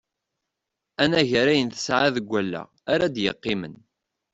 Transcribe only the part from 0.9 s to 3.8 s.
Anagar ayen tesɛa deg wallaɣ ara d-yeqqimen.